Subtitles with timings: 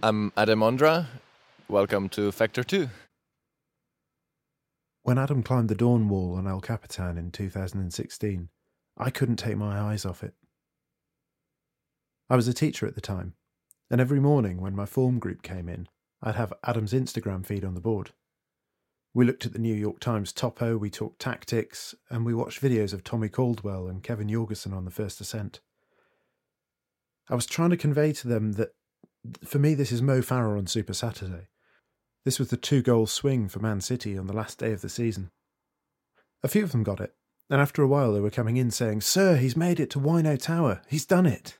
[0.00, 1.06] I'm Adam Ondra.
[1.68, 2.88] Welcome to Factor 2.
[5.02, 8.48] When Adam climbed the Dawn Wall on El Capitan in 2016,
[8.96, 10.34] I couldn't take my eyes off it.
[12.30, 13.34] I was a teacher at the time,
[13.90, 15.88] and every morning when my form group came in,
[16.22, 18.10] I'd have Adam's Instagram feed on the board.
[19.12, 22.92] We looked at the New York Times topo, we talked tactics, and we watched videos
[22.92, 25.58] of Tommy Caldwell and Kevin Jorgeson on the first ascent.
[27.28, 28.70] I was trying to convey to them that
[29.44, 31.48] for me, this is Mo Farah on Super Saturday.
[32.24, 34.88] This was the two goal swing for Man City on the last day of the
[34.88, 35.30] season.
[36.42, 37.14] A few of them got it,
[37.50, 40.40] and after a while they were coming in saying, Sir, he's made it to Wino
[40.40, 40.82] Tower.
[40.88, 41.58] He's done it.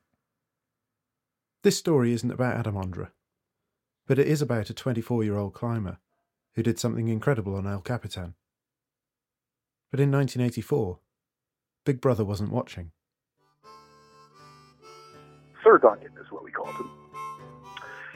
[1.63, 3.11] This story isn't about Adam Ondra,
[4.07, 5.99] but it is about a 24 year old climber
[6.55, 8.35] who did something incredible on El Capitan.
[9.91, 10.99] But in 1984,
[11.85, 12.93] Big Brother wasn't watching.
[15.65, 17.08] Sir Duncan is what we called him.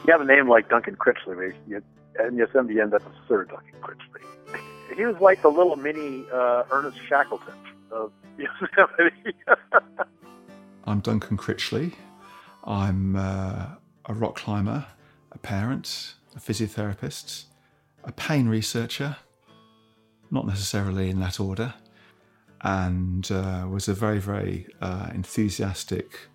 [0.04, 1.80] You have a name like Duncan Critchley, you,
[2.18, 4.58] and Yosemite end up Sir Duncan Critchley.
[4.96, 7.54] He was like the little mini uh, Ernest Shackleton
[7.90, 9.34] of Yosemite.
[10.84, 11.94] I'm Duncan Critchley.
[12.64, 13.68] I'm uh,
[14.04, 14.84] a rock climber,
[15.30, 17.44] a parent, a physiotherapist,
[18.04, 19.16] a pain researcher,
[20.30, 21.72] not necessarily in that order,
[22.60, 26.28] and uh, was a very, very uh, enthusiastic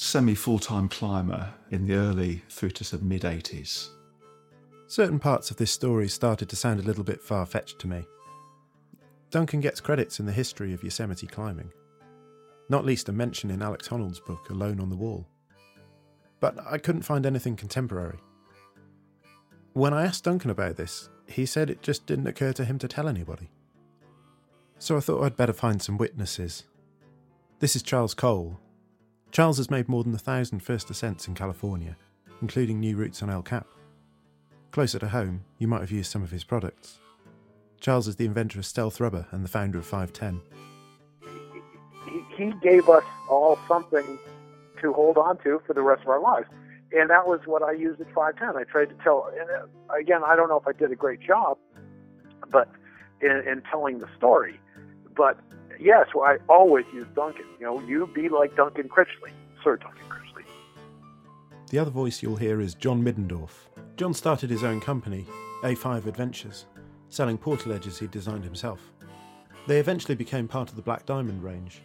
[0.00, 3.90] semi full time climber in the early through to the mid 80s.
[4.86, 8.06] Certain parts of this story started to sound a little bit far fetched to me.
[9.30, 11.70] Duncan gets credits in the history of Yosemite climbing,
[12.70, 15.28] not least a mention in Alex Honnold's book Alone on the Wall.
[16.40, 18.20] But I couldn't find anything contemporary.
[19.74, 22.88] When I asked Duncan about this, he said it just didn't occur to him to
[22.88, 23.50] tell anybody.
[24.78, 26.64] So I thought I'd better find some witnesses.
[27.58, 28.58] This is Charles Cole,
[29.30, 31.96] Charles has made more than a thousand first ascents in California,
[32.42, 33.66] including new routes on El Cap.
[34.72, 36.98] Closer to home, you might have used some of his products.
[37.80, 40.40] Charles is the inventor of Stealth Rubber and the founder of 510.
[42.06, 44.18] He, he gave us all something
[44.82, 46.48] to hold on to for the rest of our lives.
[46.92, 48.60] And that was what I used at 510.
[48.60, 51.20] I tried to tell, and uh, again, I don't know if I did a great
[51.20, 51.56] job,
[52.50, 52.68] but
[53.20, 54.58] in, in telling the story.
[55.16, 55.38] But
[55.80, 57.46] yes, well, I always use Duncan.
[57.58, 59.32] You know, you be like Duncan Critchley,
[59.62, 60.44] Sir Duncan Critchley.
[61.70, 63.50] The other voice you'll hear is John Middendorf.
[63.96, 65.26] John started his own company,
[65.62, 66.66] A5 Adventures,
[67.08, 68.80] selling portaledges he'd designed himself.
[69.66, 71.82] They eventually became part of the Black Diamond range.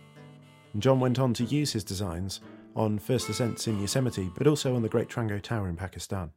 [0.73, 2.41] And John went on to use his designs
[2.75, 6.31] on first ascents in Yosemite, but also on the Great Trango Tower in Pakistan.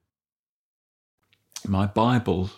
[1.67, 2.51] My Bible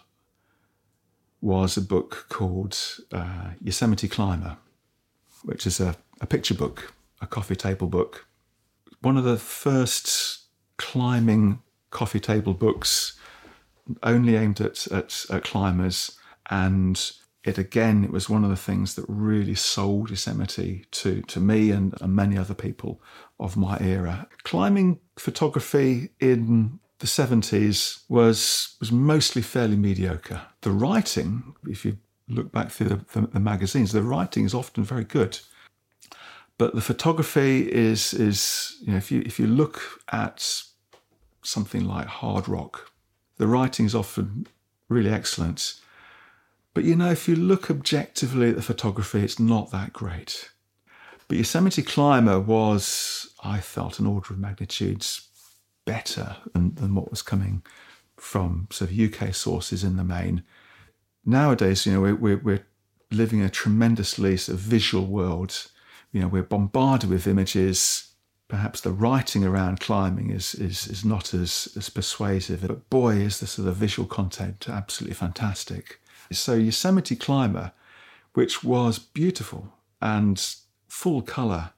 [1.41, 2.77] was a book called
[3.13, 4.59] uh, Yosemite Climber
[5.43, 8.27] which is a, a picture book, a coffee table book.
[9.01, 10.41] One of the first
[10.77, 13.19] climbing coffee table books,
[14.03, 16.19] only aimed at, at, at climbers.
[16.51, 17.01] And
[17.45, 21.71] it again, it was one of the things that really sold Yosemite to, to me
[21.71, 23.01] and, and many other people
[23.39, 24.29] of my era.
[24.43, 30.43] Climbing photography in the 70s was was mostly fairly mediocre.
[30.61, 31.97] The writing, if you
[32.31, 35.39] look back through the, the, the magazines, the writing is often very good.
[36.59, 39.81] But the photography is, is you know, if you, if you look
[40.13, 40.63] at
[41.43, 42.93] something like hard rock,
[43.39, 44.47] the writing is often
[44.89, 45.81] really excellent.
[46.75, 50.51] But you know, if you look objectively at the photography, it's not that great.
[51.29, 55.29] But Yosemite Climber was, I felt, an order of magnitudes
[55.85, 57.63] better than, than what was coming
[58.17, 60.43] from sort of UK sources in the main
[61.25, 62.67] nowadays, you know, we're, we're, we're
[63.11, 65.67] living in a tremendously sort of visual world.
[66.13, 68.13] You know, we're bombarded with images.
[68.49, 73.41] Perhaps the writing around climbing is, is, is not as, as persuasive, but boy, is
[73.41, 76.01] the sort of visual content absolutely fantastic.
[76.33, 77.73] So, Yosemite Climber,
[78.35, 80.55] which was beautiful and
[80.89, 81.71] full colour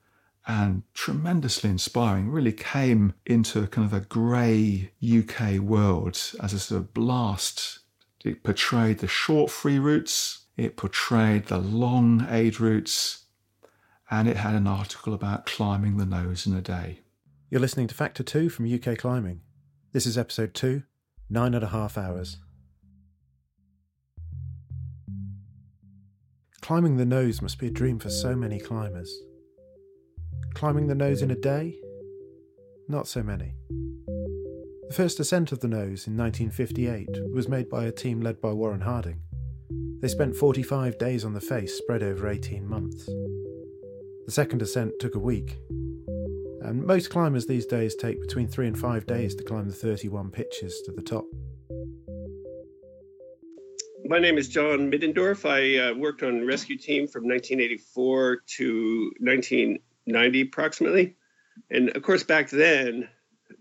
[0.46, 6.58] and tremendously inspiring, really came into a kind of a grey UK world as a
[6.58, 7.78] sort of blast
[8.24, 13.24] it portrayed the short free routes, it portrayed the long aid routes,
[14.10, 17.00] and it had an article about climbing the nose in a day.
[17.50, 19.40] You're listening to Factor 2 from UK Climbing.
[19.92, 20.82] This is episode 2,
[21.28, 22.38] nine and a half hours.
[26.60, 29.12] Climbing the nose must be a dream for so many climbers.
[30.54, 31.76] Climbing the nose in a day?
[32.88, 33.54] Not so many.
[34.92, 38.52] The first ascent of the nose in 1958 was made by a team led by
[38.52, 39.22] Warren Harding.
[40.02, 43.06] They spent 45 days on the face spread over 18 months.
[43.06, 45.56] The second ascent took a week.
[46.60, 50.30] And most climbers these days take between three and five days to climb the 31
[50.30, 51.24] pitches to the top.
[54.04, 55.48] My name is John Middendorf.
[55.48, 61.16] I uh, worked on rescue team from 1984 to 1990 approximately.
[61.70, 63.08] And of course, back then,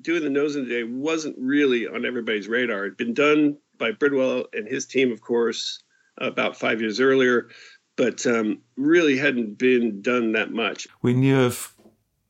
[0.02, 2.86] doing the nose in the day wasn't really on everybody's radar.
[2.86, 5.82] It'd been done by Bridwell and his team, of course,
[6.18, 7.50] about five years earlier,
[7.96, 10.88] but um, really hadn't been done that much.
[11.02, 11.74] We knew of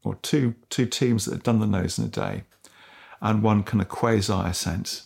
[0.04, 2.44] or two two teams that had done the nose in a day,
[3.22, 5.04] and one kind of quasi ascent.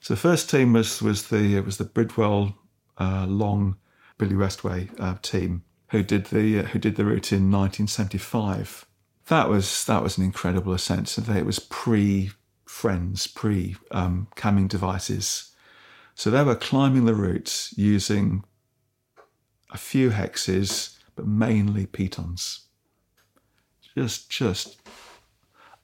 [0.00, 2.54] So the first team was was the was the Bridwell
[2.98, 3.76] uh, Long
[4.18, 8.86] Billy Westbay uh, team who did the uh, who did the route in 1975.
[9.28, 11.16] That was that was an incredible ascent.
[11.18, 12.30] It was pre
[12.64, 15.54] friends, pre um, camming devices.
[16.14, 18.44] So they were climbing the route using
[19.70, 22.68] a few hexes, but mainly pitons.
[23.94, 24.80] Just just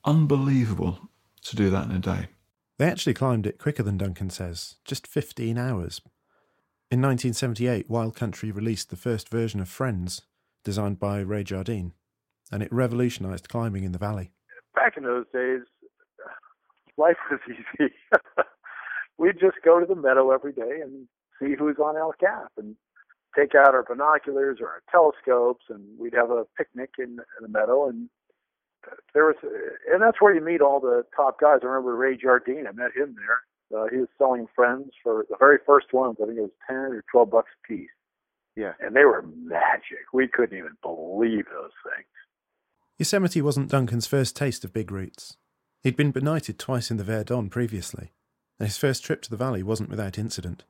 [0.05, 1.11] unbelievable
[1.43, 2.29] to do that in a day.
[2.79, 6.01] They actually climbed it quicker than Duncan says, just 15 hours.
[6.91, 10.23] In 1978, Wild Country released the first version of Friends,
[10.65, 11.93] designed by Ray Jardine,
[12.55, 14.31] and it revolutionized climbing in the valley.
[14.77, 15.63] Back in those days,
[16.97, 17.93] life was easy.
[19.19, 21.09] We'd just go to the meadow every day and
[21.39, 22.77] see who's on El Cap and
[23.37, 27.49] take out our binoculars or our telescopes, and we'd have a picnic in, in the
[27.49, 28.09] meadow and
[29.15, 29.37] there was,
[29.91, 31.61] and that's where you meet all the top guys.
[31.63, 32.67] I remember Ray Jardine.
[32.67, 33.81] I met him there.
[33.81, 36.17] Uh, he was selling friends for the very first ones.
[36.23, 37.89] I think it was ten or twelve bucks a piece.
[38.57, 40.13] Yeah, and they were magic.
[40.13, 42.07] We couldn't even believe those things.
[42.99, 45.37] Yosemite wasn't Duncan's first taste of big routes.
[45.83, 48.13] He'd been benighted twice in the Verdon previously,
[48.59, 50.65] and his first trip to the valley wasn't without incident.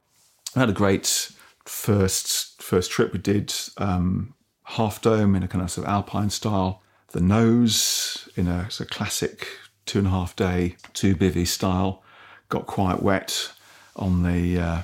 [0.57, 1.31] I had a great
[1.65, 3.13] first first trip.
[3.13, 4.35] We did um,
[4.65, 6.83] half dome in a kind of, sort of alpine style
[7.15, 9.47] the nose in a, a classic
[9.87, 12.03] two and a half day two bivy style
[12.49, 13.53] got quite wet
[13.95, 14.83] on the uh,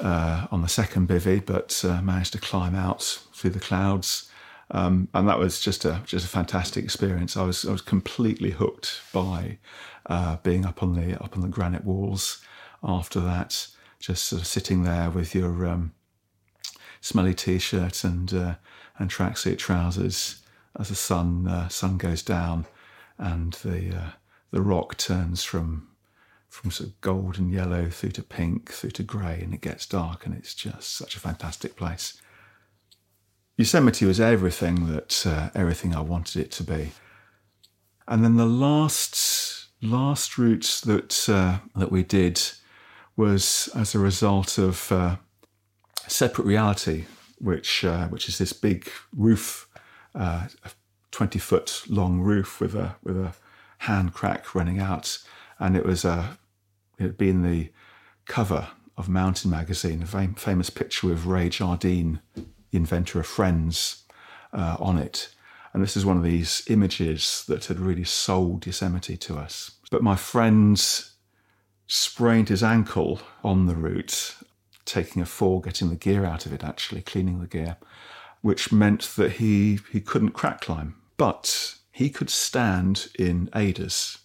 [0.00, 3.02] uh, on the second bivy, but uh, managed to climb out
[3.32, 4.30] through the clouds,
[4.70, 7.36] um, and that was just a just a fantastic experience.
[7.36, 9.58] I was I was completely hooked by
[10.06, 12.42] uh, being up on the up on the granite walls.
[12.82, 13.68] After that,
[13.98, 15.92] just sort of sitting there with your um,
[17.00, 18.54] smelly t-shirt and uh,
[18.98, 20.42] and tracksuit trousers,
[20.78, 22.66] as the sun uh, sun goes down
[23.18, 24.10] and the uh,
[24.50, 25.88] the rock turns from
[26.48, 29.86] from sort of gold and yellow through to pink through to grey and it gets
[29.86, 32.20] dark and it's just such a fantastic place.
[33.56, 36.92] Yosemite was everything that uh, everything I wanted it to be.
[38.06, 42.40] And then the last last route that uh, that we did
[43.16, 45.16] was as a result of uh,
[46.06, 47.06] Separate Reality,
[47.38, 49.68] which uh, which is this big roof
[50.14, 50.70] uh, a
[51.10, 53.32] 20 foot long roof with a with a
[53.78, 55.18] hand crack running out,
[55.58, 56.38] and it was a
[56.98, 57.70] it had been the
[58.26, 58.68] cover
[58.98, 62.20] of Mountain magazine, a fam- famous picture with Ray Jardine,
[62.76, 64.04] inventor of Friends,
[64.52, 65.30] uh, on it.
[65.72, 69.72] And this is one of these images that had really sold Yosemite to us.
[69.90, 70.82] But my friend
[71.86, 74.36] sprained his ankle on the route,
[74.84, 77.76] taking a fall, getting the gear out of it, actually, cleaning the gear
[78.46, 80.94] which meant that he, he couldn't crack climb.
[81.16, 84.18] But he could stand in aiders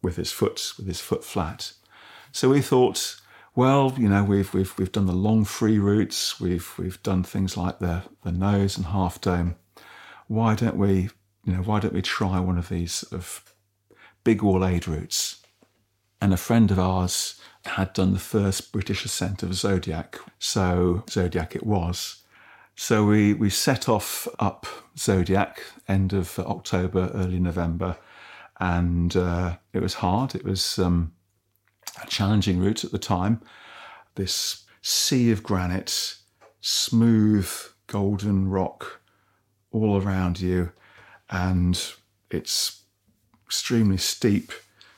[0.00, 1.72] with his foot with his foot flat.
[2.30, 3.20] So we thought,
[3.54, 7.56] well, you know, we've we've we've done the long free routes, we've we've done things
[7.56, 9.56] like the the nose and half dome.
[10.28, 11.10] Why don't we,
[11.44, 13.44] you know, why don't we try one of these of
[14.22, 15.42] big wall aid routes?
[16.22, 21.56] And a friend of ours had done the first British ascent of Zodiac, so Zodiac
[21.56, 22.22] it was.
[22.76, 24.66] So we, we set off up
[24.96, 27.98] Zodiac end of October, early November,
[28.58, 30.34] and uh, it was hard.
[30.34, 31.12] It was um,
[32.08, 33.40] challenging route at the time.
[34.14, 36.16] This sea of granite,
[36.60, 37.50] smooth
[37.86, 39.00] golden rock
[39.72, 40.72] all around you,
[41.28, 41.92] and
[42.30, 42.82] it's
[43.46, 44.52] extremely steep.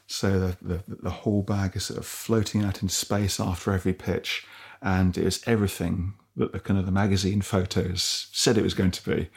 [0.07, 3.95] So the, the, the whole bag is sort of floating out in space after every
[3.95, 4.47] pitch,
[4.81, 8.91] and it was everything that the kind of the magazine photos said it was going
[8.91, 9.31] to be.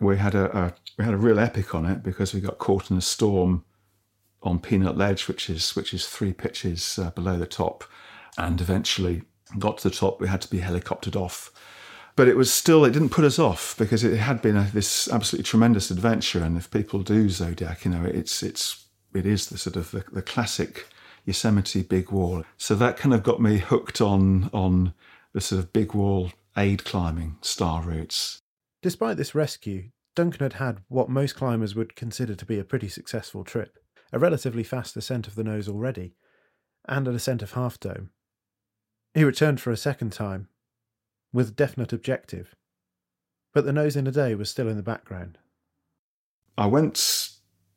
[0.00, 2.90] We had a, a we had a real epic on it because we got caught
[2.90, 3.64] in a storm
[4.42, 7.84] on Peanut Ledge, which is which is three pitches uh, below the top,
[8.36, 9.22] and eventually
[9.58, 10.20] got to the top.
[10.20, 11.50] We had to be helicoptered off,
[12.16, 15.08] but it was still it didn't put us off because it had been a, this
[15.08, 16.42] absolutely tremendous adventure.
[16.42, 20.04] And if people do Zodiac, you know, it's it's it is the sort of the,
[20.12, 20.86] the classic
[21.24, 22.44] Yosemite big wall.
[22.56, 24.94] So that kind of got me hooked on on
[25.32, 28.38] the sort of big wall aid climbing star routes.
[28.82, 32.88] Despite this rescue, Duncan had had what most climbers would consider to be a pretty
[32.88, 33.78] successful trip
[34.12, 36.14] a relatively fast ascent of the nose already,
[36.86, 38.10] and an ascent of Half Dome.
[39.14, 40.48] He returned for a second time,
[41.32, 42.54] with definite objective,
[43.52, 45.38] but the nose in a day was still in the background.
[46.56, 47.30] I went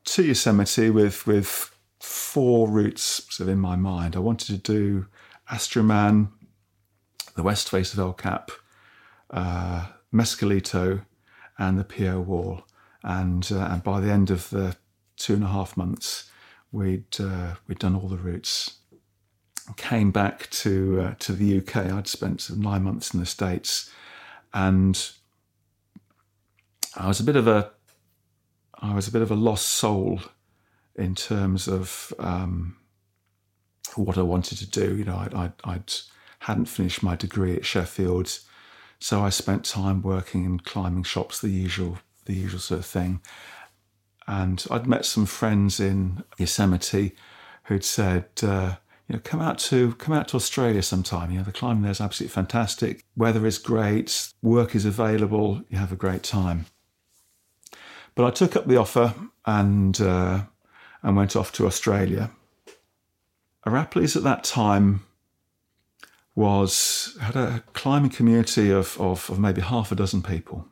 [0.06, 4.16] to Yosemite with with four routes sort of in my mind.
[4.16, 5.08] I wanted to do
[5.50, 6.30] Astroman,
[7.36, 8.52] the west face of El Cap,
[9.30, 11.06] uh, Mescalito,
[11.58, 12.66] and the PO Wall.
[13.04, 14.76] And uh, and by the end of the
[15.26, 16.30] two and a half months,
[16.72, 18.78] we'd uh, we'd done all the routes.
[19.76, 21.78] Came back to uh, to the UK.
[21.92, 23.90] I'd spent nine months in the States,
[24.54, 25.12] and
[26.96, 27.72] I was a bit of a
[28.76, 30.22] I was a bit of a lost soul
[30.96, 32.78] in terms of um,
[33.96, 34.96] what I wanted to do.
[34.96, 35.94] You know, I'd, I'd, I'd
[36.40, 38.38] hadn't finished my degree at Sheffield,
[39.00, 43.22] so I spent time working in climbing shops, the usual the usual sort of thing.
[44.28, 47.16] And I'd met some friends in Yosemite
[47.66, 48.76] who'd said, uh,
[49.08, 51.32] you know, come out to come out to Australia sometime.
[51.32, 53.06] You know, the climbing there is absolutely fantastic.
[53.16, 54.34] Weather is great.
[54.42, 55.62] Work is available.
[55.70, 56.66] You have a great time.
[58.16, 59.14] But I took up the offer
[59.46, 60.46] and uh,
[61.04, 62.32] and went off to Australia.
[63.66, 65.06] Arapiles at that time
[66.34, 70.66] was had a climbing community of, of, of maybe half a dozen people.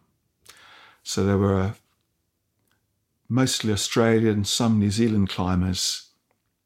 [1.03, 1.75] So there were
[3.29, 6.09] mostly Australian, some New Zealand climbers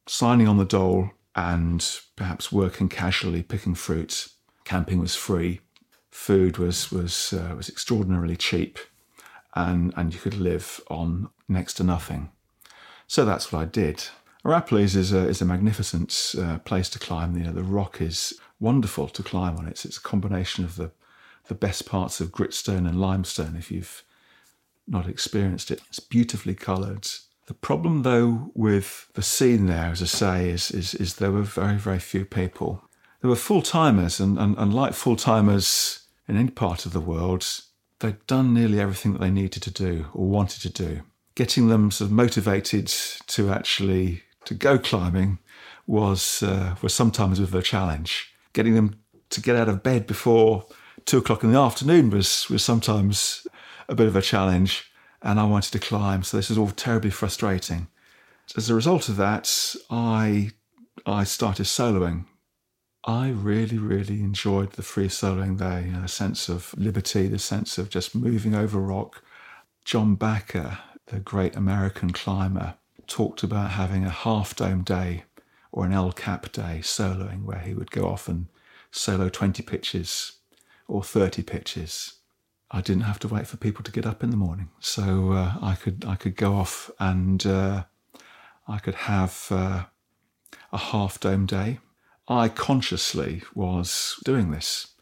[0.08, 4.28] signing on the dole and perhaps working casually, picking fruit.
[4.64, 5.62] Camping was free,
[6.12, 8.80] food was was uh, was extraordinarily cheap,
[9.56, 12.32] and and you could live on next to nothing.
[13.08, 14.04] So that's what I did.
[14.44, 17.38] Arapiles is a, is a magnificent uh, place to climb.
[17.38, 19.68] You know, the rock is wonderful to climb on.
[19.68, 20.92] It's, it's a combination of the,
[21.48, 24.04] the best parts of gritstone and limestone if you've
[24.88, 25.82] not experienced it.
[25.89, 27.08] It's beautifully coloured.
[27.48, 31.44] The problem, though, with the scene there, as I say, is, is, is there were
[31.44, 32.84] very, very few people.
[33.22, 37.00] There were full timers, and, and, and like full timers in any part of the
[37.00, 37.46] world,
[38.00, 41.01] they'd done nearly everything that they needed to do or wanted to do.
[41.36, 45.39] Getting them sort of motivated to actually to go climbing
[45.86, 48.34] was uh, was sometimes of a challenge.
[48.53, 50.65] Getting them to get out of bed before
[51.06, 53.48] two o'clock in the afternoon was was sometimes
[53.89, 54.91] a bit of a challenge,
[55.22, 57.88] and I wanted to climb, so this was all terribly frustrating.
[58.56, 60.51] As a result of that, I
[61.06, 62.25] I started soloing.
[63.06, 67.39] I really, really enjoyed the free soloing there, you know, the sense of liberty, the
[67.39, 69.24] sense of just moving over rock.
[69.86, 72.75] John Bachar, the great American climber,
[73.06, 75.24] talked about having a half dome day
[75.72, 78.48] or an El Cap day soloing, where he would go off and
[78.91, 80.34] solo 20 pitches
[80.88, 82.17] or 30 pitches.
[82.70, 85.54] I didn't have to wait for people to get up in the morning, so uh,
[85.62, 87.86] I could I could go off and uh,
[88.68, 89.86] I could have uh,
[90.74, 91.80] a half dome day.
[92.28, 94.96] I consciously was doing this.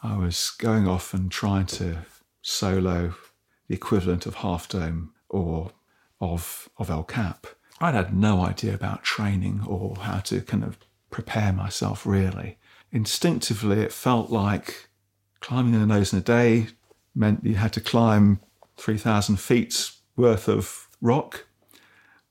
[0.00, 2.06] I was going off and trying to
[2.40, 3.14] solo
[3.66, 5.72] the equivalent of half dome or
[6.20, 7.48] of of El Cap.
[7.80, 10.78] I'd had no idea about training or how to kind of
[11.10, 12.58] prepare myself really.
[12.92, 14.88] Instinctively, it felt like
[15.40, 16.68] climbing in the nose in a day
[17.18, 18.40] meant you had to climb
[18.76, 21.46] 3,000 feet worth of rock.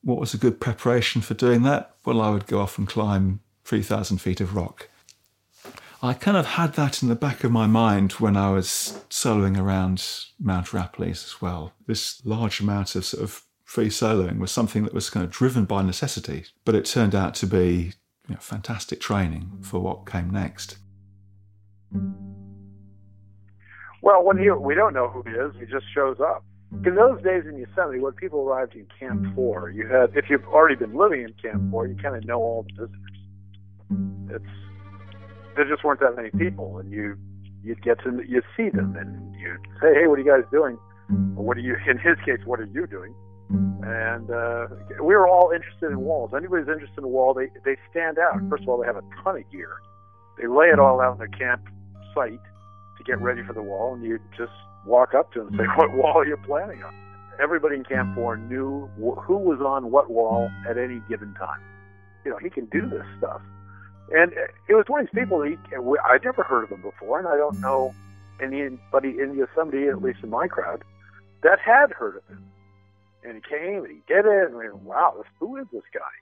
[0.03, 1.95] What was a good preparation for doing that?
[2.05, 4.89] Well, I would go off and climb 3,000 feet of rock.
[6.01, 9.59] I kind of had that in the back of my mind when I was soloing
[9.59, 10.03] around
[10.39, 11.73] Mount Arapiles as well.
[11.87, 15.65] This large amount of sort of free soloing was something that was kind of driven
[15.65, 17.93] by necessity, but it turned out to be
[18.27, 20.77] you know, fantastic training for what came next.
[24.07, 26.45] Well, when he, we don't know who he is, he just shows up.
[26.85, 30.45] In those days in Yosemite, when people arrived in Camp 4, you had, if you've
[30.45, 33.19] already been living in Camp 4, you kind of know all the visitors.
[34.29, 34.53] It's,
[35.57, 37.17] there just weren't that many people, and you,
[37.61, 40.77] you'd get to, you see them, and you'd say, hey, what are you guys doing?
[41.35, 43.13] What are you, in his case, what are you doing?
[43.83, 44.67] And uh,
[45.03, 46.31] we were all interested in walls.
[46.33, 48.39] Anybody's interested in a wall, they, they stand out.
[48.49, 49.81] First of all, they have a ton of gear.
[50.39, 51.67] They lay it all out in their camp
[52.15, 52.39] site
[53.07, 54.51] get ready for the wall, and you just
[54.85, 56.93] walk up to them and say, "What wall are you planning on?"
[57.39, 61.61] Everybody in Camp Four knew wh- who was on what wall at any given time.
[62.25, 63.41] You know, he can do this stuff,
[64.11, 64.33] and
[64.67, 65.41] it was one of these people.
[65.41, 65.57] He,
[66.05, 67.93] I'd never heard of him before, and I don't know
[68.41, 70.83] anybody in Yosemite, at least in my crowd,
[71.43, 72.43] that had heard of him.
[73.23, 75.83] And he came and he did it, and we went, "Wow, this, who is this
[75.93, 76.13] guy?"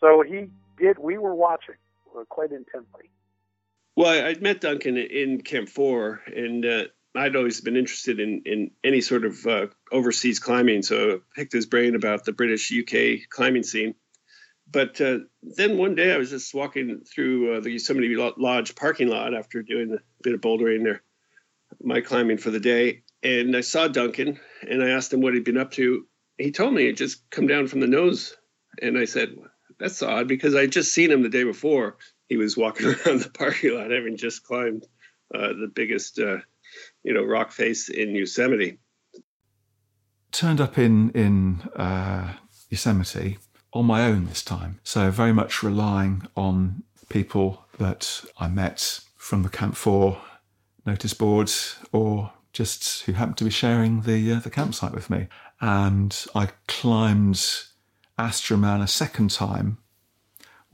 [0.00, 0.98] So he did.
[0.98, 1.76] We were watching
[2.18, 3.10] uh, quite intently.
[3.96, 6.84] Well, I met Duncan in Camp Four, and uh,
[7.14, 11.52] I'd always been interested in in any sort of uh, overseas climbing, so I picked
[11.52, 13.94] his brain about the British UK climbing scene.
[14.68, 19.08] But uh, then one day I was just walking through uh, the Yosemite Lodge parking
[19.08, 21.02] lot after doing a bit of bouldering there,
[21.80, 25.44] my climbing for the day, and I saw Duncan and I asked him what he'd
[25.44, 26.04] been up to.
[26.36, 28.36] He told me he'd just come down from the nose,
[28.82, 29.36] and I said,
[29.78, 31.96] "That's odd," because I'd just seen him the day before.
[32.28, 34.86] He was walking around the parking lot having just climbed
[35.34, 36.38] uh, the biggest uh,
[37.02, 38.78] you know, rock face in Yosemite.
[40.32, 42.34] Turned up in in uh,
[42.68, 43.38] Yosemite
[43.72, 49.42] on my own this time, so very much relying on people that I met from
[49.42, 50.20] the Camp Four
[50.86, 55.28] notice boards or just who happened to be sharing the uh, the campsite with me.
[55.60, 57.36] And I climbed
[58.18, 59.78] Astroman a second time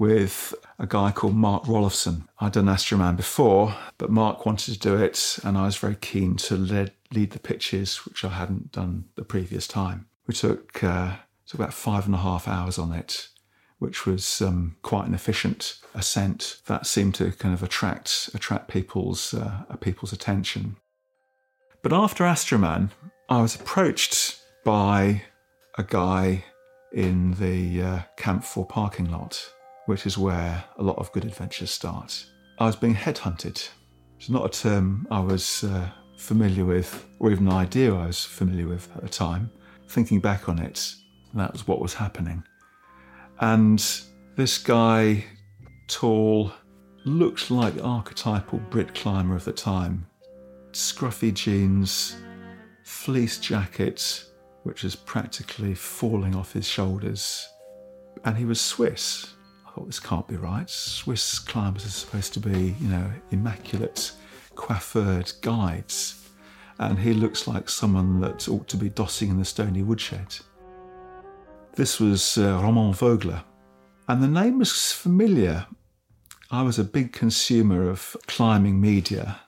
[0.00, 2.26] with a guy called Mark Roelofsen.
[2.40, 6.36] I'd done Astroman before, but Mark wanted to do it, and I was very keen
[6.36, 10.06] to lead, lead the pitches, which I hadn't done the previous time.
[10.26, 11.16] We took, uh,
[11.46, 13.28] took about five and a half hours on it,
[13.78, 19.34] which was um, quite an efficient ascent that seemed to kind of attract attract people's
[19.34, 20.76] uh, people's attention.
[21.82, 22.88] But after Astroman,
[23.28, 25.24] I was approached by
[25.76, 26.44] a guy
[26.90, 29.50] in the uh, Camp 4 parking lot
[29.86, 32.26] which is where a lot of good adventures start.
[32.58, 33.68] I was being headhunted.
[34.18, 38.24] It's not a term I was uh, familiar with, or even an idea I was
[38.24, 39.50] familiar with at the time.
[39.88, 40.94] Thinking back on it,
[41.34, 42.44] that was what was happening.
[43.40, 43.82] And
[44.36, 45.24] this guy,
[45.88, 46.52] tall,
[47.04, 50.06] looked like the archetypal Brit climber of the time.
[50.72, 52.16] Scruffy jeans,
[52.84, 54.24] fleece jacket,
[54.64, 57.48] which is practically falling off his shoulders.
[58.24, 59.34] And he was Swiss,
[59.74, 60.68] Thought this can't be right.
[60.68, 64.12] Swiss climbers are supposed to be, you know, immaculate,
[64.56, 66.28] coiffured guides.
[66.80, 70.36] And he looks like someone that ought to be dossing in the Stoney Woodshed.
[71.76, 73.44] This was uh, Roman Vogler.
[74.08, 75.66] And the name was familiar.
[76.50, 79.40] I was a big consumer of climbing media,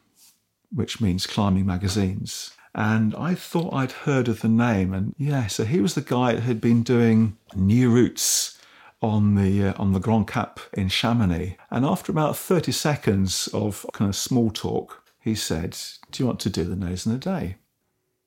[0.70, 2.52] which means climbing magazines.
[2.76, 4.94] And I thought I'd heard of the name.
[4.94, 8.58] And yeah, so he was the guy that had been doing new routes
[9.02, 11.56] on the uh, on the Grand Cap in Chamonix.
[11.70, 15.76] And after about 30 seconds of kind of small talk, he said,
[16.10, 17.56] "Do you want to do the nose in a day?"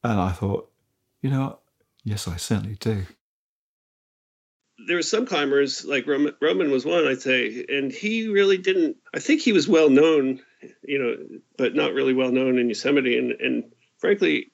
[0.03, 0.69] And I thought,
[1.21, 1.57] you know,
[2.03, 3.05] yes, I certainly do.
[4.87, 8.97] There were some climbers, like Roman, Roman was one, I'd say, and he really didn't.
[9.15, 10.41] I think he was well known,
[10.83, 13.17] you know, but not really well known in Yosemite.
[13.17, 13.63] And, and
[13.97, 14.51] frankly,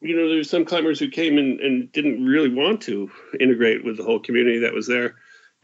[0.00, 3.84] you know, there there's some climbers who came in and didn't really want to integrate
[3.84, 5.16] with the whole community that was there.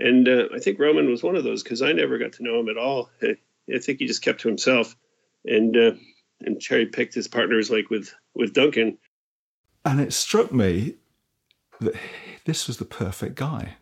[0.03, 2.59] And uh, I think Roman was one of those because I never got to know
[2.59, 3.09] him at all.
[3.23, 4.97] I think he just kept to himself
[5.45, 5.93] and uh,
[6.41, 8.99] and cherry picked his partners like with with Duncan.
[9.85, 10.97] And it struck me
[11.81, 11.95] that
[12.45, 13.77] this was the perfect guy.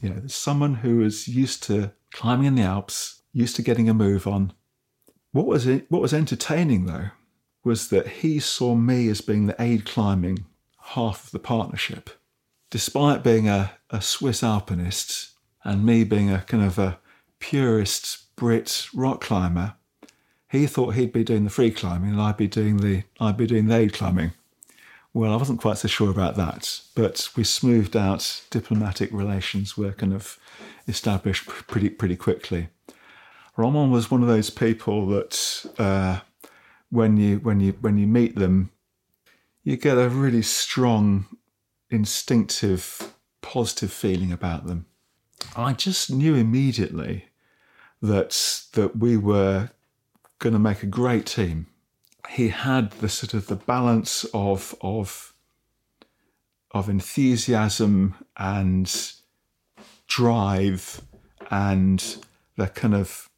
[0.00, 3.94] You know, someone who was used to climbing in the Alps, used to getting a
[3.94, 4.52] move on.
[5.32, 7.10] What was it, what was entertaining though
[7.64, 10.46] was that he saw me as being the aid climbing
[10.80, 12.10] half of the partnership.
[12.70, 15.35] Despite being a, a Swiss alpinist,
[15.66, 16.98] and me being a kind of a
[17.40, 19.74] purist Brit rock climber,
[20.48, 23.46] he thought he'd be doing the free climbing and I'd be doing the I'd be
[23.46, 24.32] doing the aid climbing.
[25.12, 29.92] Well, I wasn't quite so sure about that, but we smoothed out diplomatic relations were
[29.92, 30.38] kind of
[30.86, 32.68] established pretty pretty quickly.
[33.56, 36.20] Roman was one of those people that uh,
[36.90, 38.70] when you when you when you meet them,
[39.64, 41.26] you get a really strong,
[41.90, 44.86] instinctive, positive feeling about them.
[45.54, 47.26] I just knew immediately
[48.02, 49.70] that that we were
[50.38, 51.66] going to make a great team.
[52.28, 55.34] He had the sort of the balance of of
[56.72, 59.12] of enthusiasm and
[60.06, 61.00] drive
[61.50, 62.16] and
[62.56, 63.30] the kind of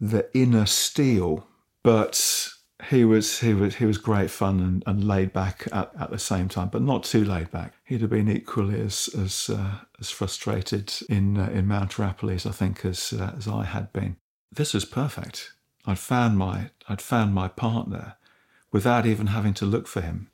[0.00, 1.46] the inner steel,
[1.82, 2.50] but
[2.90, 6.18] he was he was he was great fun and, and laid back at, at the
[6.18, 7.74] same time, but not too laid back.
[7.84, 12.50] He'd have been equally as as uh, as frustrated in uh, in Mount Arapiles, I
[12.50, 14.16] think, as uh, as I had been.
[14.50, 15.52] This was perfect.
[15.86, 18.16] I'd found my I'd found my partner
[18.72, 20.30] without even having to look for him.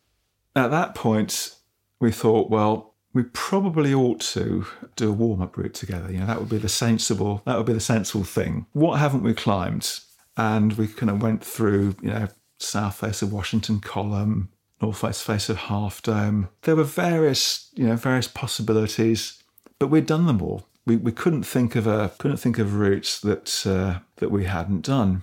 [0.55, 1.55] At that point,
[2.01, 6.11] we thought, well, we probably ought to do a warm up route together.
[6.11, 8.67] You know, that would be the sensible that would be the sensible thing.
[8.73, 10.01] What haven't we climbed?
[10.39, 12.29] and we kind of went through, you know,
[12.59, 16.49] south face of Washington Column, northwest face of Half Dome.
[16.63, 19.43] There were various, you know, various possibilities,
[19.79, 20.67] but we'd done them all.
[20.87, 24.83] We, we couldn't think of a couldn't think of routes that uh, that we hadn't
[24.83, 25.23] done.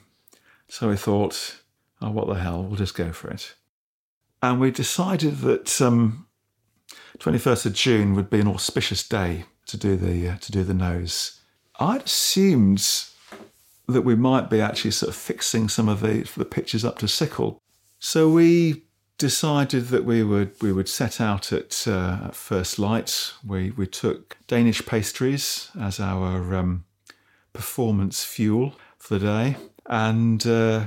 [0.68, 1.62] So we thought,
[2.02, 3.56] oh, what the hell, we'll just go for it.
[4.42, 6.28] And we decided that um,
[7.20, 10.74] 21st of June would be an auspicious day to do the uh, to do the
[10.74, 11.40] nose.
[11.80, 12.80] I'd assumed
[13.88, 17.08] that we might be actually sort of fixing some of the the pitches up to
[17.08, 17.62] sickle.
[18.00, 18.84] So we
[19.18, 23.34] decided that we would we would set out at, uh, at first light.
[23.46, 26.86] We we took Danish pastries as our um,
[27.54, 30.86] performance fuel for the day, and uh,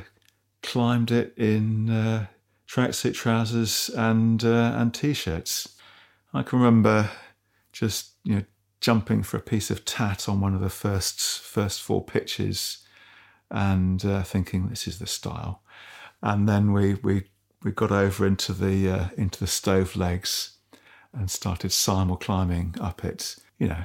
[0.63, 2.27] climbed it in uh,
[2.69, 5.77] tracksuit trousers and uh, and t-shirts.
[6.35, 7.11] I can remember
[7.73, 8.45] just you know
[8.81, 12.85] jumping for a piece of tat on one of the first first four pitches,
[13.51, 15.63] and uh, thinking this is the style.
[16.23, 17.25] And then we we
[17.63, 20.59] we got over into the uh, into the stove legs
[21.13, 23.37] and started simul climbing up it.
[23.59, 23.85] You know,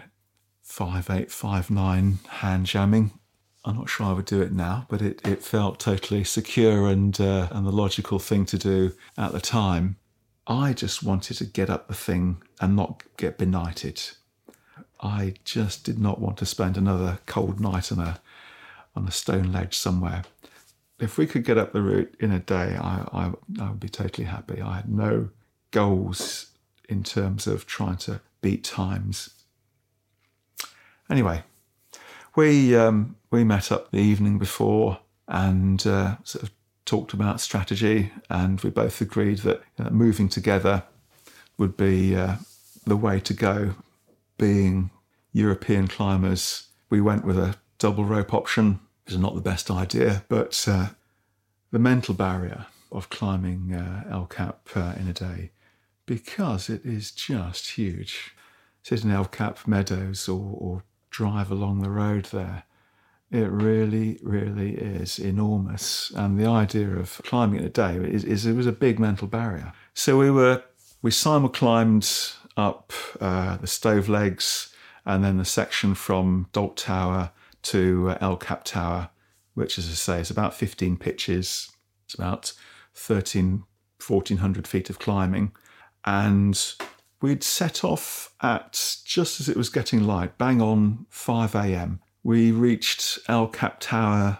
[0.61, 3.11] five eight five nine hand jamming.
[3.65, 7.19] I'm not sure I would do it now, but it, it felt totally secure and
[7.19, 9.97] uh, and the logical thing to do at the time.
[10.45, 14.01] I just wanted to get up the thing and not get benighted.
[14.99, 18.19] I just did not want to spend another cold night on a
[18.95, 20.23] on a stone ledge somewhere.
[20.99, 23.89] If we could get up the route in a day, I, I, I would be
[23.89, 24.61] totally happy.
[24.61, 25.29] I had no
[25.71, 26.51] goals
[26.87, 29.31] in terms of trying to beat times.
[31.09, 31.43] Anyway,
[32.35, 36.51] we um, we met up the evening before and uh, sort of
[36.85, 40.83] talked about strategy, and we both agreed that know, moving together
[41.57, 42.35] would be uh,
[42.85, 43.75] the way to go.
[44.37, 44.89] Being
[45.31, 48.79] European climbers, we went with a double rope option.
[49.05, 50.87] Was not the best idea, but uh,
[51.71, 55.51] the mental barrier of climbing uh, El Cap uh, in a day,
[56.05, 58.35] because it is just huge.
[58.81, 62.63] Sit in El Cap meadows or, or drive along the road there
[63.33, 66.11] it really, really is enormous.
[66.15, 69.27] And the idea of climbing in a day is, is it was a big mental
[69.27, 69.73] barrier.
[69.95, 70.61] So we were,
[71.01, 72.07] we simul climbed
[72.55, 74.71] up uh, the stove legs
[75.03, 77.31] and then the section from Dolt Tower
[77.63, 79.09] to uh, El Cap Tower,
[79.53, 81.71] which, as I say, is about 15 pitches.
[82.05, 82.53] It's about
[82.95, 83.63] 13,
[84.05, 85.51] 1400 feet of climbing.
[86.05, 86.61] And
[87.21, 92.01] we'd set off at just as it was getting light, bang on 5 a.m.
[92.23, 94.39] We reached El Cap Tower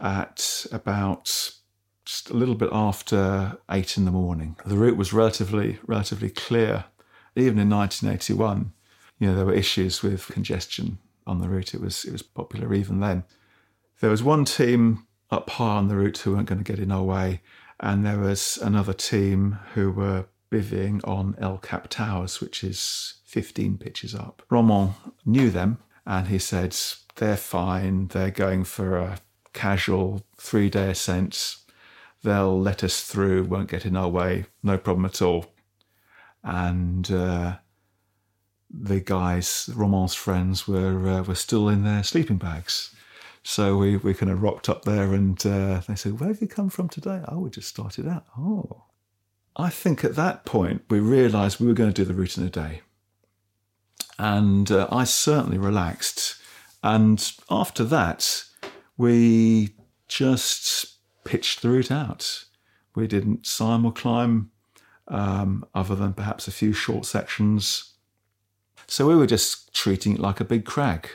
[0.00, 1.52] at about
[2.04, 4.56] just a little bit after eight in the morning.
[4.66, 6.84] The route was relatively relatively clear.
[7.36, 8.72] Even in 1981,
[9.18, 11.74] you know, there were issues with congestion on the route.
[11.74, 13.24] It was it was popular even then.
[14.00, 16.92] There was one team up high on the route who weren't going to get in
[16.92, 17.40] our way,
[17.80, 23.78] and there was another team who were bivvying on El Cap Towers, which is 15
[23.78, 24.42] pitches up.
[24.50, 26.76] Romain knew them, and he said,
[27.16, 28.08] they're fine.
[28.08, 29.18] They're going for a
[29.52, 31.56] casual three day ascent.
[32.22, 35.46] They'll let us through, won't get in our way, no problem at all.
[36.42, 37.58] And uh,
[38.82, 42.94] the guys, Romain's friends, were uh, were still in their sleeping bags.
[43.46, 46.48] So we, we kind of rocked up there and uh, they said, Where have you
[46.48, 47.22] come from today?
[47.28, 48.24] Oh, we just started out.
[48.38, 48.84] Oh.
[49.56, 52.44] I think at that point we realised we were going to do the route in
[52.44, 52.80] a day.
[54.18, 56.36] And uh, I certainly relaxed
[56.84, 58.44] and after that,
[58.98, 59.74] we
[60.06, 62.44] just pitched the route out.
[62.94, 64.50] We didn't simul climb,
[65.08, 67.93] um, other than perhaps a few short sections.
[68.86, 71.08] So we were just treating it like a big crag.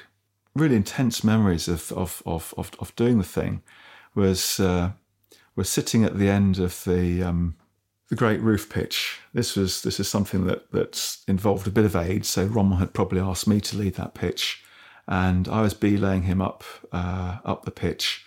[0.56, 3.62] Really intense memories of of of of, of doing the thing
[4.16, 4.92] was uh,
[5.56, 7.56] was sitting at the end of the um,
[8.10, 9.20] the great roof pitch.
[9.34, 12.26] This was this is something that that involved a bit of aid.
[12.26, 14.64] So Romain had probably asked me to lead that pitch,
[15.08, 18.26] and I was belaying him up uh, up the pitch,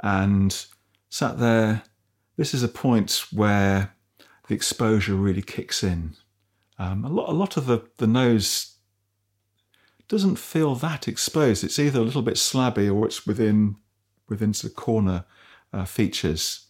[0.00, 0.66] and
[1.08, 1.82] sat there.
[2.36, 3.94] This is a point where
[4.46, 6.14] the exposure really kicks in.
[6.78, 8.75] Um, a lot, a lot of the the nose
[10.08, 11.64] doesn't feel that exposed.
[11.64, 13.76] It's either a little bit slabby or it's within
[14.28, 15.24] within the corner
[15.72, 16.66] uh, features.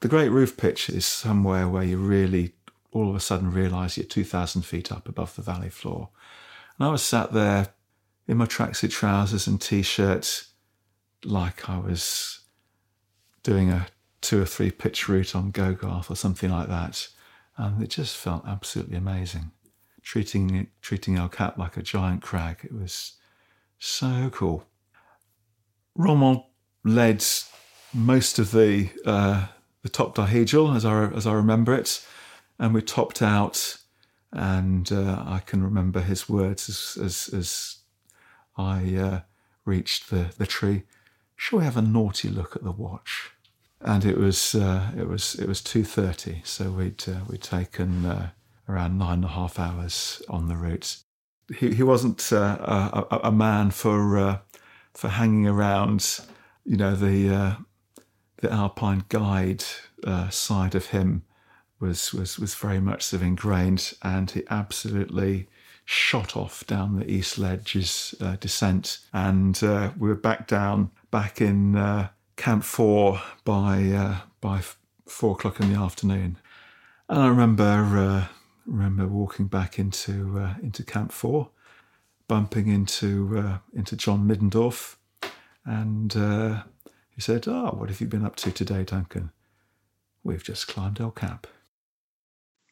[0.00, 2.54] The Great Roof Pitch is somewhere where you really
[2.92, 6.08] all of a sudden realise you're 2,000 feet up above the valley floor.
[6.78, 7.68] And I was sat there
[8.26, 10.46] in my tracksuit trousers and t-shirt,
[11.24, 12.40] like I was
[13.42, 13.86] doing a
[14.20, 17.08] two or three pitch route on Gogarth or something like that,
[17.56, 19.52] and it just felt absolutely amazing.
[20.02, 23.14] Treating treating El Cap like a giant crag, it was
[23.78, 24.64] so cool.
[25.94, 26.42] Romain
[26.84, 27.24] led
[27.92, 29.46] most of the uh,
[29.82, 32.04] the top dihedral as I as I remember it,
[32.58, 33.78] and we topped out,
[34.32, 37.76] and uh, I can remember his words as as, as
[38.56, 39.20] I uh,
[39.64, 40.84] reached the, the tree.
[41.36, 43.32] Shall we have a naughty look at the watch?
[43.80, 46.42] and it was uh, it was it was two thirty.
[46.44, 48.30] So we'd uh, we'd taken uh,
[48.70, 50.96] around nine and a half hours on the route.
[51.56, 54.38] He he wasn't uh, a, a, man for uh,
[54.94, 56.20] for hanging around,
[56.64, 57.54] you know the uh,
[58.36, 59.64] the Alpine guide
[60.30, 61.24] side of him
[61.80, 65.48] was was was very much sort of ingrained, and he absolutely
[65.84, 71.40] shot off down the East Ledges uh, descent, and uh, we were back down back
[71.40, 74.60] in uh, Camp Four by uh, by
[75.08, 76.36] four o'clock in the afternoon.
[77.08, 78.26] And I remember uh,
[78.66, 81.50] remember walking back into uh, into Camp Four,
[82.28, 84.96] bumping into into John Middendorf,
[85.64, 86.12] and
[87.10, 89.32] he said, "Ah, oh, what have you been up to today, Duncan?"
[90.22, 91.46] We've just climbed El Cap.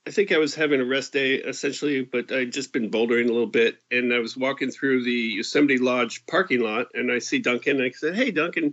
[0.06, 3.32] I think I was having a rest day essentially, but I'd just been bouldering a
[3.32, 7.40] little bit, and I was walking through the Yosemite Lodge parking lot, and I see
[7.40, 7.76] Duncan.
[7.76, 8.72] And I said, "Hey, Duncan,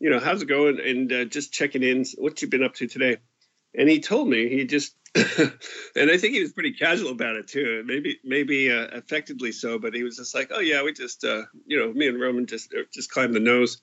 [0.00, 2.04] you know how's it going?" And uh, just checking in.
[2.18, 3.18] What you been up to today?
[3.72, 4.96] And he told me he just,
[5.94, 7.84] and I think he was pretty casual about it too.
[7.86, 11.42] Maybe maybe uh, effectively so, but he was just like, "Oh yeah, we just, uh,
[11.66, 13.80] you know, me and Roman just uh, just climbed the nose,"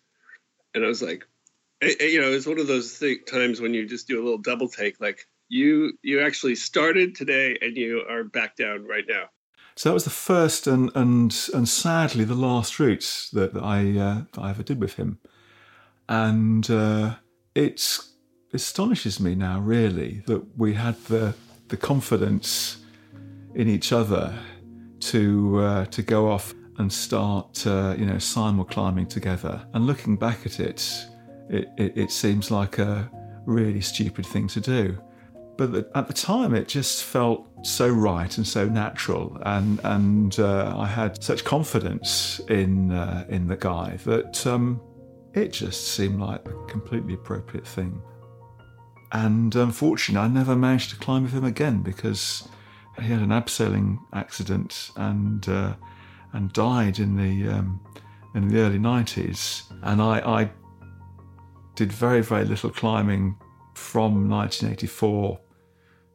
[0.73, 1.25] and I was like,
[1.81, 4.67] you know, it's one of those th- times when you just do a little double
[4.67, 9.29] take, like you you actually started today and you are back down right now.
[9.75, 13.97] So that was the first and and and sadly the last route that, that I
[13.97, 15.19] uh, I ever did with him,
[16.09, 17.15] and uh,
[17.55, 17.99] it
[18.53, 21.33] astonishes me now really that we had the
[21.69, 22.77] the confidence
[23.55, 24.37] in each other
[24.99, 29.65] to uh, to go off and start uh, you know simul climbing together.
[29.73, 31.07] And looking back at it,
[31.49, 33.09] it, it, it seems like a
[33.45, 35.01] really stupid thing to do.
[35.57, 39.37] But at the time it just felt so right and so natural.
[39.45, 44.81] And and uh, I had such confidence in uh, in the guy that um,
[45.33, 48.01] it just seemed like the completely appropriate thing
[49.13, 52.47] and unfortunately I never managed to climb with him again because
[52.99, 55.73] he had an abseiling accident and uh,
[56.33, 57.79] and died in the um,
[58.35, 60.51] in the early 90s and I, I
[61.75, 63.35] did very very little climbing
[63.73, 65.39] from 1984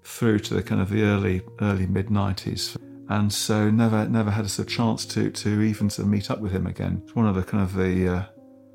[0.05, 2.77] through to the kind of the early early mid 90s
[3.09, 6.41] and so never never had a sort of chance to to even to meet up
[6.41, 7.03] with him again.
[7.05, 8.25] It's one of the kind of the uh,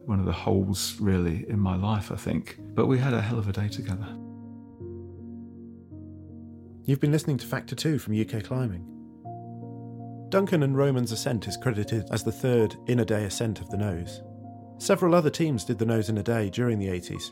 [0.06, 3.40] one of the holes really in my life i think but we had a hell
[3.40, 4.08] of a day together
[6.86, 8.86] you've been listening to factor 2 from uk climbing
[10.30, 13.78] duncan and roman's ascent is credited as the third in a day ascent of the
[13.78, 14.22] nose
[14.78, 17.32] several other teams did the nose in a day during the 80s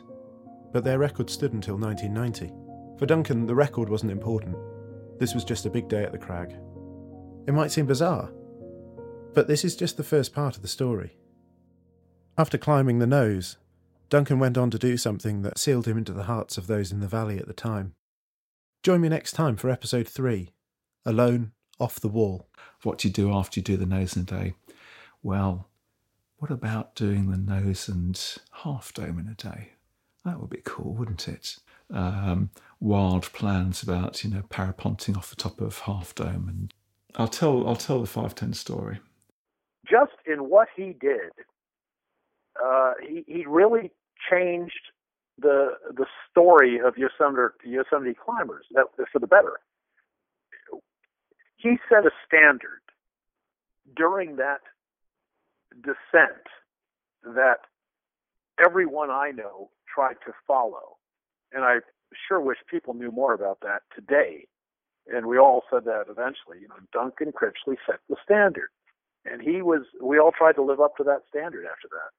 [0.72, 2.52] but their record stood until 1990
[3.00, 4.54] for Duncan, the record wasn't important.
[5.18, 6.54] This was just a big day at the crag.
[7.46, 8.30] It might seem bizarre,
[9.32, 11.16] but this is just the first part of the story.
[12.40, 13.58] After climbing the nose,
[14.08, 17.00] Duncan went on to do something that sealed him into the hearts of those in
[17.00, 17.92] the valley at the time.
[18.82, 20.48] Join me next time for episode 3
[21.04, 22.48] Alone, Off the Wall.
[22.82, 24.54] What do you do after you do the nose in a day?
[25.22, 25.68] Well,
[26.38, 28.18] what about doing the nose and
[28.62, 29.72] half dome in a day?
[30.24, 31.58] That would be cool, wouldn't it?
[31.90, 32.48] Um,
[32.80, 36.74] wild plans about you know parapenting off the top of Half Dome, and
[37.16, 39.00] I'll tell I'll tell the five ten story.
[39.86, 41.32] Just in what he did,
[42.62, 43.90] uh, he he really
[44.30, 44.92] changed
[45.38, 48.66] the the story of Yosemite Yosemite climbers
[49.12, 49.60] for the better.
[51.56, 52.80] He set a standard
[53.94, 54.60] during that
[55.82, 56.46] descent
[57.22, 57.60] that
[58.64, 60.96] everyone I know tried to follow.
[61.52, 61.78] And I
[62.28, 64.46] sure wish people knew more about that today.
[65.06, 66.60] And we all said that eventually.
[66.60, 68.68] You know, Duncan Critchley set the standard.
[69.24, 72.10] And he was, we all tried to live up to that standard after that.